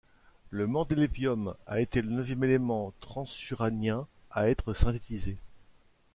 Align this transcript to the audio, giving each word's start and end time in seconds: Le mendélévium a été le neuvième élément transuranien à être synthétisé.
Le 0.49 0.65
mendélévium 0.65 1.53
a 1.67 1.79
été 1.79 2.01
le 2.01 2.09
neuvième 2.09 2.43
élément 2.45 2.91
transuranien 3.01 4.07
à 4.31 4.49
être 4.49 4.73
synthétisé. 4.73 5.37